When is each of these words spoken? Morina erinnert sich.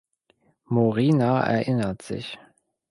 Morina 0.71 1.41
erinnert 1.43 2.01
sich. 2.01 2.39